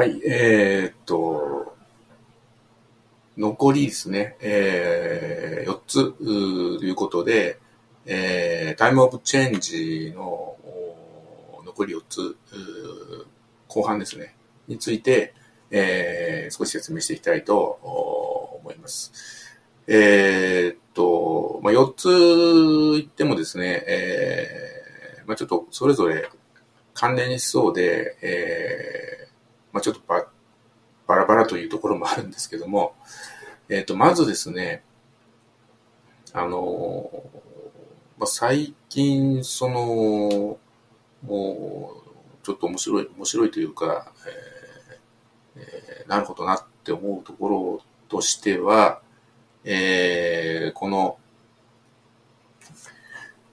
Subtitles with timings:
[0.00, 1.76] はい、えー、っと、
[3.36, 6.22] 残りですね、えー、4つと
[6.84, 7.58] いうことで、
[8.06, 10.56] えー、タイムオブチェンジの
[11.66, 12.36] 残り4つ、
[13.68, 14.34] 後半ですね。
[14.70, 15.34] について、
[15.70, 17.78] えー少し説明していきたいと
[18.62, 19.12] 思います。
[19.86, 26.28] えーっと、まあ、4つ言ってもですね、えーまあ、ちょっとそれぞれ
[26.92, 29.30] 関連しそうで、えー
[29.72, 30.26] まあ、ちょっとバ
[31.06, 32.94] バラバラというところもあるんですけども、
[33.68, 34.82] えっ、と、まずですね、
[36.32, 37.24] あの
[38.18, 40.58] まあ、最近、その、
[41.22, 41.94] も
[42.42, 44.59] う、ちょっと面白い、面白いというか、えー
[46.10, 49.00] なるほどなって思うところとしては、
[49.62, 51.18] えーこの、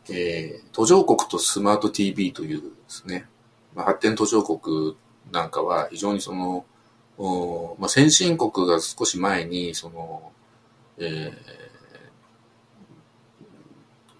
[0.10, 3.28] えー途上国とスマート TV というですね、
[3.76, 4.96] まあ、発展途上国
[5.32, 6.66] なんかは非常にその、
[7.20, 10.32] おまあ、先進国が少し前にその、
[10.98, 11.68] えー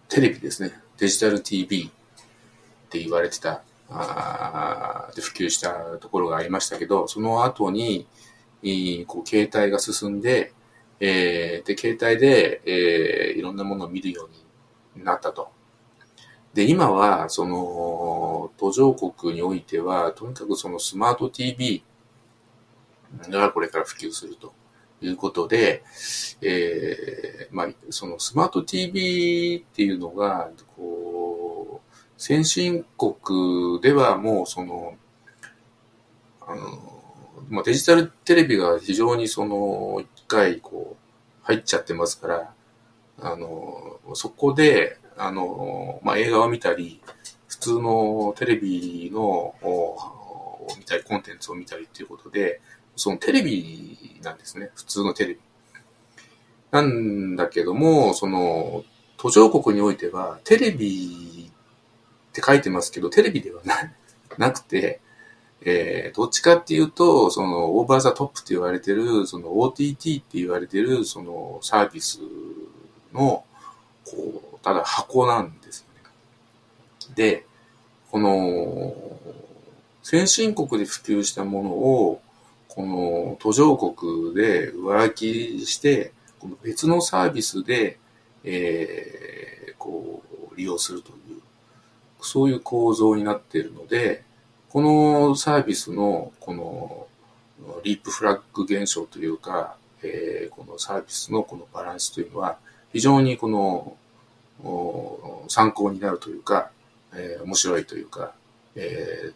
[0.10, 8.08] テレビですねデジタル TV って言われてたあで普及したところがありましたけどその後に
[8.62, 10.54] いこう携帯が進んで,、
[11.00, 14.28] えーで携帯で、えーいろんなものを見るよ
[14.96, 15.50] うになったと。
[16.54, 21.84] で今はその途上国においてはとにかくそのスマート TV
[23.30, 24.54] がこれから普及すると
[25.00, 25.84] いうことで、
[26.42, 30.97] えーまあ、そのスマート TV っていうのがこう
[32.18, 34.96] 先進国ではもうその
[36.42, 37.04] あの、
[37.50, 42.54] まあ、デジタルテレビが非常にその一回こう入っちゃってますから
[43.20, 47.02] あのそこであの、まあ、映画を見たり
[47.48, 49.56] 普通のテレビの
[50.78, 52.62] 見たりコンテンツを見たりっていうことで
[52.96, 55.40] そのテレビなんですね普通のテレビ。
[56.72, 58.84] なんだけどもその
[59.18, 61.37] 途上国においてはテレビ
[62.38, 63.76] って書いてますけどテレビではな
[64.38, 65.00] なくて、
[65.62, 72.20] えーどっちかっていうとそのオーバーザトップって言われてるその OTT って言われてるそのサービス
[73.12, 73.44] の
[74.06, 77.14] こうただ箱なんですよね。
[77.16, 77.46] で
[78.12, 78.94] この
[80.04, 82.22] 先進国で普及したものを
[82.68, 87.98] この途上国で上書きしてこの別のサービスで、
[88.44, 91.12] えーこう利用すると
[92.28, 94.24] そういう構造になっているので
[94.70, 97.08] このサービスのこの
[97.84, 102.58] リープフラッグ現象というか、えーこのサービスのこのバランスというのは
[102.92, 103.96] 非常にこの
[105.48, 106.72] 参考になるというか、
[107.14, 108.34] えー面白いというか、
[108.76, 109.34] えー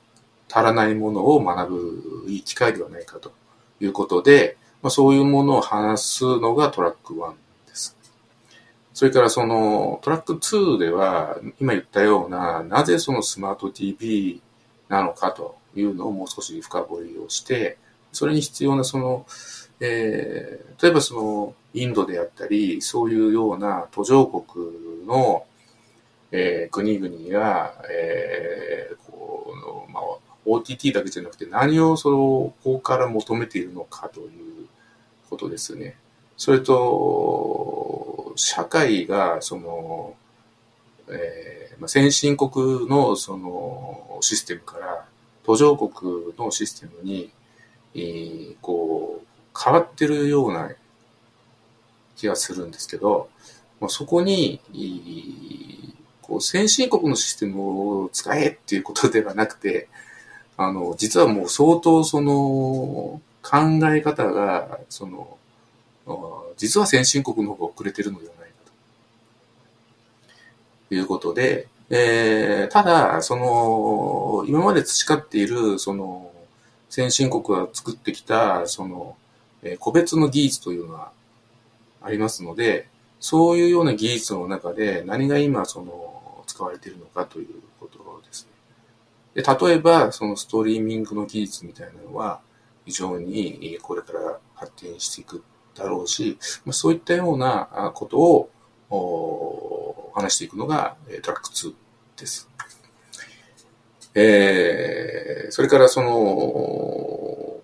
[0.53, 3.31] 足らないものを学ぶいい機会ではないかと
[3.79, 7.33] いうことで、まあ、そういうものを話すのがトラック1。
[8.93, 14.41] それからそのトラック2では今言ったようななぜそのスマート TV
[14.89, 17.77] なのかというのをもう少し深掘りをして
[18.11, 19.25] それに必要なその、
[19.79, 25.45] えー例えばそのインドであったりそういうような途上国の、
[26.31, 29.53] えー国々が、えーこ
[29.87, 30.03] うまあ、
[30.47, 34.67] OTT だけじゃなくて何をそのここから求めているのかという
[35.29, 35.97] ことですね。
[36.35, 36.73] それと
[38.35, 40.15] 社会がその、
[41.09, 45.05] えーまあ、先進国のそのシステムから
[45.43, 47.31] 途上国のシステムに、
[47.95, 50.71] えーこう変わってるような
[52.15, 53.29] 気がするんですけど、
[53.79, 59.87] まあ、そこにいいこう先進国のシステムを使えっていうことではなくて
[60.57, 63.57] あの実はもう相当その考
[63.93, 65.37] え方がその
[66.61, 68.71] 実は先進国の方が遅れてるのではないか
[70.89, 76.31] ということで、えーただその今まで培っているその
[76.87, 79.17] 先進国が作ってきたその、
[79.63, 81.11] えー個別の技術というのは
[81.99, 82.87] ありますので
[83.19, 87.47] そういうような技術の中で何が今その使われているのかという
[87.79, 88.45] ことです
[89.35, 89.41] ね。
[89.41, 92.39] で例えばそのストリーミングの技術みたいなのは
[92.85, 95.43] 非常にこれから発展していく
[95.75, 98.49] だろうし、まあ、そういったようなこと
[98.89, 101.73] を話していくのがえートラック2
[102.17, 102.49] です。
[104.13, 107.61] えーそれからその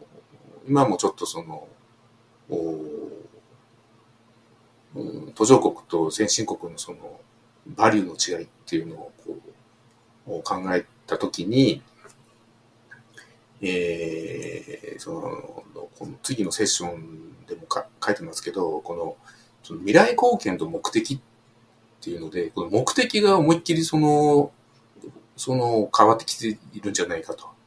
[0.68, 1.68] 今もちょっとその
[5.36, 7.20] 途上国と先進国のその
[7.68, 9.38] バリューの違いっていうのをこ
[10.28, 11.82] う考えたときに、
[13.62, 15.22] えー、その、
[15.98, 19.18] この次のセッションでもか書いてますけど、この、
[19.64, 21.20] その未来貢献と目的っ
[22.02, 24.52] ていうので、この目的が思いっきりその、
[25.36, 27.58] その変わってきているんじゃないかと。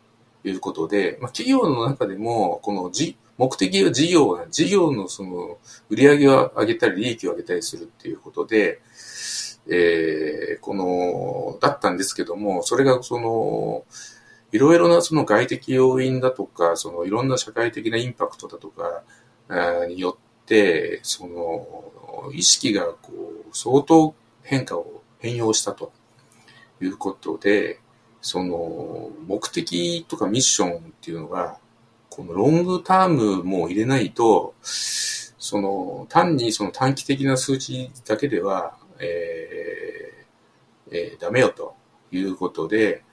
[0.45, 5.59] いうことで、まあ、企業の中でも、このじ目的は事業は、事業のその
[5.89, 8.81] 売り上げを上げたり利益を上げたりするっていうことで、
[9.69, 13.85] えー、この、だったんですけども、それがその、
[14.53, 19.05] いろいろなその外的要因だとか、そのいろんな社会的なインパクトだとか
[19.87, 25.93] によって、その意識がこう相当変化を変容したと
[26.81, 27.81] いうことで、
[28.21, 31.59] その目的とかミッションっていうのが、
[32.11, 41.77] このロングタームも入れないと、その単にその短期的な数値だけでは、えーえー、ダメよと
[42.11, 43.05] いうことで、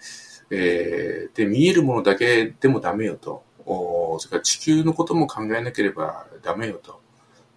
[0.50, 3.44] えー、で、見えるものだけでもダメよと。
[3.66, 7.02] おそれから地球のことも考えなければダメよと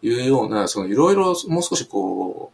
[0.02, 2.52] いうような、そのいろいろもう少しこ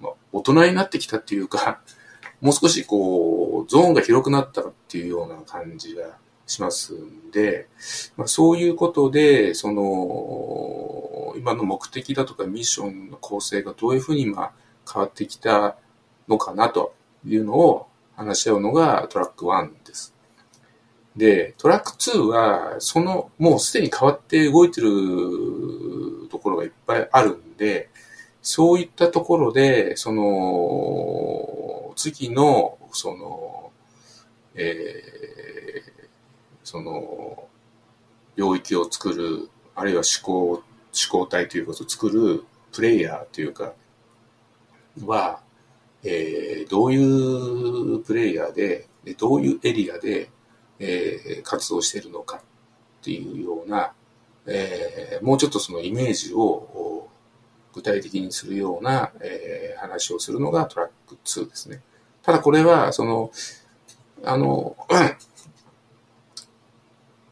[0.00, 1.80] う、まあ、大人になってきたっていうか、
[2.40, 7.68] もう少しこう、ゾーンが広くなったっていうような感じがしますんで、
[8.16, 14.52] まあ、そういうことで、その、今の目的だとかミッションの構成がどういうふうに今
[14.90, 15.76] 変わってきた
[16.28, 16.94] のかなと
[17.24, 20.14] いうのを話し合うのがトラック1です。
[21.16, 27.88] で、トラック2は、その、もうすでに変わって動いてるところがいっぱいあるんで、
[28.42, 33.72] そういったところで、その、次の、その、
[34.54, 35.92] えー、
[36.62, 37.48] その、
[38.36, 40.62] 領域を作る、あるいは思考、思
[41.10, 43.72] 考体ということを作るプレイヤーというか、
[45.04, 45.40] は、
[46.04, 48.86] えー、どういうプレイヤーで、
[49.18, 50.30] どういうエリアで、
[50.78, 52.40] えー、活動しているのかっ
[53.02, 53.92] ていうような、
[54.46, 57.08] えー、もうちょっとそのイメージを
[57.72, 61.82] 具体的にするような、えー、話をするのがトラック2ですね。
[62.22, 63.30] ただこれは、その、
[64.24, 65.16] あの、 や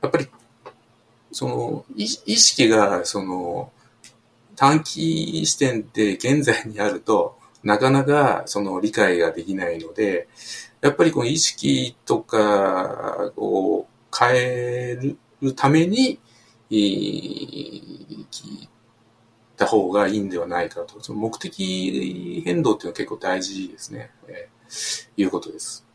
[0.06, 0.28] っぱり、
[1.32, 3.72] その、意識が、その、
[4.54, 10.28] 短期視点で現在にあると、なかなかその理解ができないので、
[10.80, 14.98] やっぱりこの意識とかを変え
[15.40, 16.20] るために、
[16.70, 18.68] 聞い
[19.56, 21.00] た方がいいんではないかと。
[21.02, 24.10] その目的変動っていうのは結構大事ですね。
[24.28, 25.86] えー、いうことです。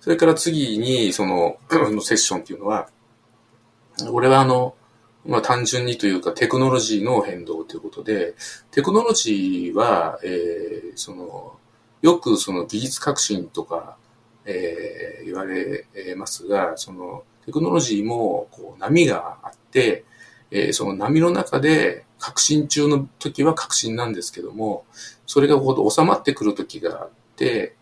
[0.00, 1.58] それから次に、そ、 の
[2.00, 2.88] セッションっていうのは、
[4.10, 4.74] 俺はあの、
[5.28, 8.34] まあ単純にというかテクノロジーの変動ということで、
[8.70, 11.56] テクノロジーは、えー、その、
[12.00, 13.96] よくその技術革新とか、
[14.46, 15.84] えー、言われ
[16.16, 20.04] ますが、そのテクノロジーもこう波があって、
[20.50, 24.86] えー、その波の中で革新中の時は革新なんですけども、
[25.26, 27.76] それがこう収まってくる時があって、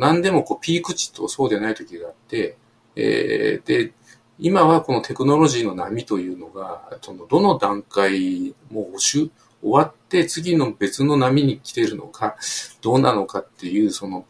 [0.00, 2.56] 何でもこうピーク値とそうでない時があって、
[2.96, 3.92] えー、で、
[4.38, 9.30] 今はこのテクノロジーの波というのが、そのどの段階もう終
[9.62, 12.36] わって次の別の波に来ているのか、
[12.82, 14.26] どうなのかっていう、その、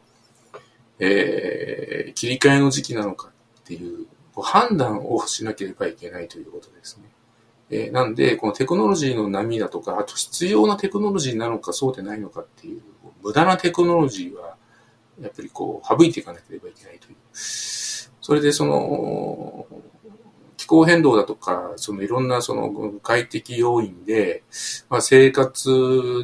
[0.98, 7.10] えー、切り替えの時期なのかっていう判断をしなければいけないということですね。
[7.68, 12.82] えー、なんで、このテクノロジーの波だとか、あと必要なテクノロジーなのかそうでないのかっていう、
[13.22, 14.56] 無駄なテクノロジーは、
[15.20, 17.16] やっぱりこう、省いていかなければいけないという。
[17.32, 19.66] それでその、
[20.66, 24.42] 気候変動だとか、そのいろんなその外的要因で、
[24.90, 25.70] まあ、生活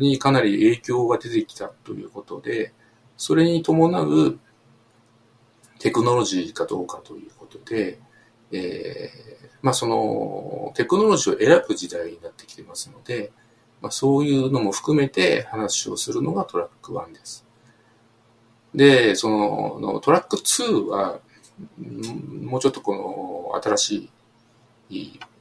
[0.00, 2.72] にかなり影響が出てきたということで、
[3.16, 4.40] それに伴う
[5.78, 8.00] テクノロジーかどうかということで、
[8.50, 13.30] えー、まあそのテクノロジーを選ぶ時代になってきてますので、
[13.80, 17.46] まあ、そういうのも含めて話をするのがトラック1です。
[18.74, 21.20] で、そのトラック2は、
[22.42, 24.11] もうちょっとこの新しい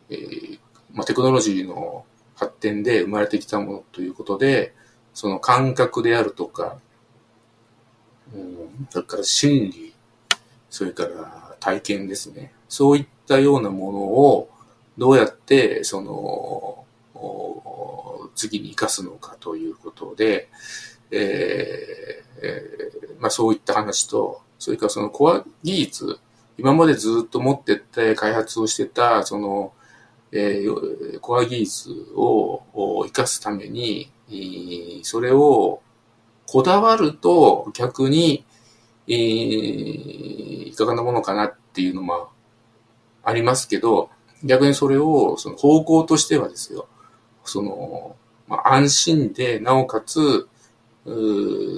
[0.09, 0.59] えー、
[0.93, 2.05] まあ、テクノロジーの
[2.35, 4.73] 発展で生まれてきたものということで、
[5.13, 6.77] その感覚であるとか、
[8.33, 9.93] うん、それから心理、
[10.69, 12.53] それから体験ですね。
[12.69, 14.49] そういったようなものを
[14.97, 16.85] どうやってその
[18.35, 20.49] 次に生かすのかということで、
[21.11, 26.19] えーえー、まあ、そういった話と、それからそのコア技術、
[26.61, 29.73] 今までずっと持ってって開発をしてた、その、
[30.31, 32.61] えー、コア技術を
[33.07, 34.11] 生かすために、
[35.01, 35.81] それを
[36.45, 38.45] こだわると逆に、
[39.07, 42.29] えー、いかがなものかなっていうのも
[43.23, 44.11] ありますけど、
[44.43, 46.87] 逆にそれを、その方向としてはですよ、
[47.43, 48.15] その、
[48.47, 50.47] まあ、安心で、なおかつ、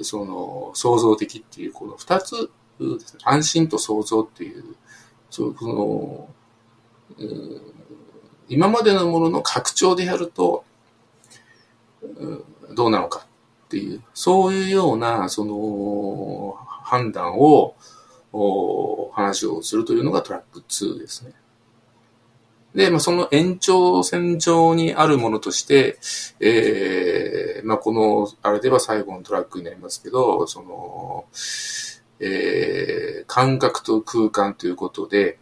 [0.03, 2.49] その、創造的っていう、この二つ、
[3.23, 4.75] 安心と創造っていう、
[5.29, 6.29] そうその、
[8.49, 10.63] 今までのものの拡張でやると、
[12.73, 13.25] どうなのか
[13.65, 17.75] っていう、そういうような、その、判断を、
[19.13, 21.33] 話をするというのがトラック2ですね。
[22.75, 25.99] で、まあ、その延長線上にあるものとして、
[26.39, 31.25] えー、まあ、この、あれでは最後のトラックになりますけど、その、
[32.25, 35.37] えー、感覚と空間ということで、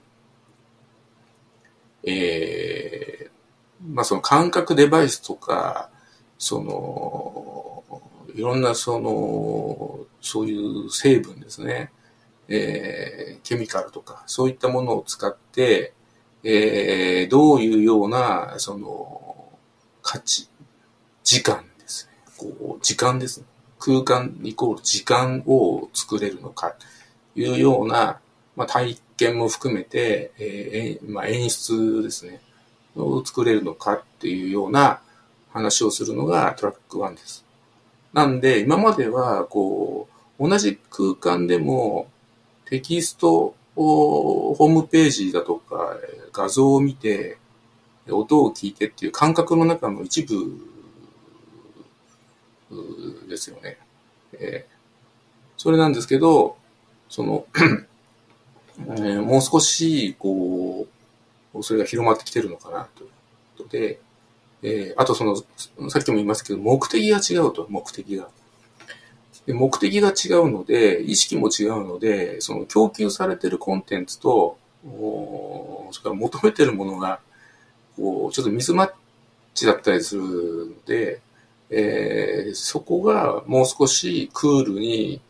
[2.03, 5.91] えー、まあ、その感覚デバイスとか、
[6.39, 7.83] その、
[8.33, 11.91] いろんなその、そういう成分ですね、
[12.47, 15.93] えー、ケミカルとか、そういったものを使って、
[16.43, 19.51] えー、どういうような、その、
[20.01, 20.49] 価値、
[21.23, 22.13] 時間ですね。
[22.39, 23.45] こう、時間ですね。
[23.81, 26.75] 空間イコール時間を作れるのか、
[27.33, 28.19] というような、
[28.55, 32.41] まあ、体験も含めて、えーまあ、演出ですね。
[32.95, 35.01] を作れるのかっていうような
[35.51, 37.43] 話をするのがトラック1です。
[38.13, 40.07] なんで、今までは、こ
[40.37, 42.07] う、同じ空間でも
[42.65, 45.95] テキストをホームページだとか
[46.33, 47.37] 画像を見て、
[48.09, 50.35] 音を聞いてっていう感覚の中の一部
[53.31, 53.77] ですよね。
[54.33, 54.73] えー、
[55.57, 56.57] それなんですけど、
[57.09, 57.45] その
[58.79, 60.87] えー、もう少し、こ
[61.53, 63.09] う、それが広まってきてるのかなという
[63.57, 63.99] ことで、
[64.63, 65.35] えー、あとその、
[65.89, 68.29] さっきも言いましたけど、目的が違うと、目的が。
[69.45, 77.19] で目的が違うので、意識も違うので、その供給されてるコンテンツと、おそれから求めてるものが、
[77.95, 78.91] こう、ちょっとミスマッ
[79.53, 81.21] チだったりするので、
[81.71, 85.21] えー、そこがもう少しクールに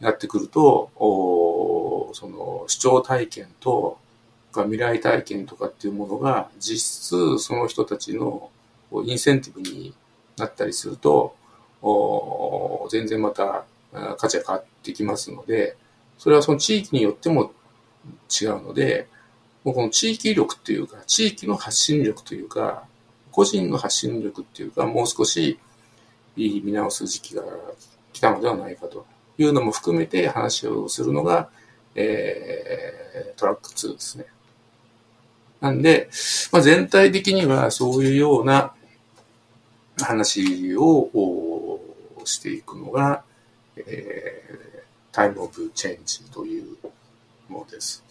[0.00, 3.98] なってくると、おその視聴体験と
[4.52, 8.50] か未来体験とかっていうものが実質その人たちの
[9.04, 9.92] インセンティブに
[10.36, 11.34] なったりすると、
[11.82, 13.64] お全然また
[14.16, 15.76] 価値が変わってきますので、
[16.16, 17.52] それはその地域によっても
[18.40, 19.08] 違うので、
[19.64, 22.84] もうこの地域力っていうか、地域の発信力というか、
[23.32, 25.58] 個人の発信力っていうか、もう少し
[26.64, 27.42] 見直す時期が
[28.12, 29.06] 来たのではないかと
[29.38, 31.48] いうのも含めて話をするのが、
[31.94, 34.26] えー、トラック2ですね。
[35.60, 36.08] なんで、
[36.52, 38.72] まあ、全体的にはそういうような
[40.00, 41.80] 話を
[42.24, 43.24] していくのが、
[43.76, 46.76] えー、タイムオブチェンジという
[47.48, 48.04] ものです。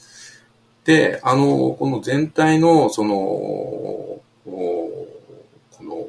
[0.83, 4.53] で、あの、この全体の、その、この、
[5.77, 6.07] この、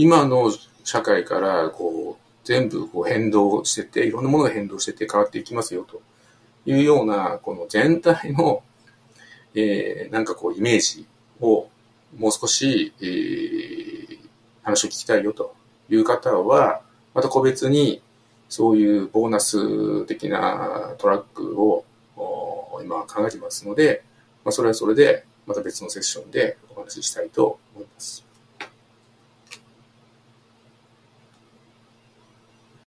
[0.00, 0.50] 今の
[0.82, 6.00] 社会から、こう、全部こう変動してて、いろんなものが変動してて変わっていきますよと
[6.64, 8.62] いうような、この全体の、
[9.54, 11.06] えー、なんかこうイメージ
[11.40, 11.68] を
[12.16, 14.18] もう少し、えー、
[14.62, 15.54] 話を聞きたいよと
[15.90, 16.80] いう方は、
[17.12, 18.00] また個別に
[18.48, 21.84] そういうボーナス的なトラックを
[22.82, 24.02] 今考えてますので、
[24.44, 28.29] まあ、それはそれでまた別のセッションでお話ししたいと思います。